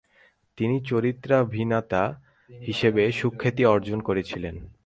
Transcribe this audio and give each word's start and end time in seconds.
তিনি 0.57 0.75
চরিত্রাভিনেতা 0.81 2.03
হিসেব 2.49 2.95
সুখ্যাতি 3.11 3.63
অর্জন 3.65 3.99
করেছিলেন। 4.01 4.55